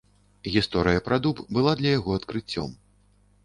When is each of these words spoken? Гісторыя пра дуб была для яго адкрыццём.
Гісторыя 0.55 1.03
пра 1.11 1.19
дуб 1.27 1.43
была 1.59 1.77
для 1.85 1.95
яго 1.99 2.19
адкрыццём. 2.23 2.69